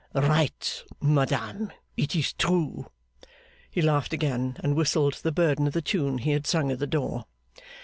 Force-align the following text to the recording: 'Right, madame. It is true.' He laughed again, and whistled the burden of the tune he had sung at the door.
'Right, 0.15 0.83
madame. 0.99 1.71
It 1.95 2.15
is 2.15 2.33
true.' 2.33 2.87
He 3.69 3.83
laughed 3.83 4.13
again, 4.13 4.57
and 4.63 4.75
whistled 4.75 5.19
the 5.21 5.31
burden 5.31 5.67
of 5.67 5.73
the 5.73 5.81
tune 5.83 6.17
he 6.17 6.31
had 6.31 6.47
sung 6.47 6.71
at 6.71 6.79
the 6.79 6.87
door. 6.87 7.25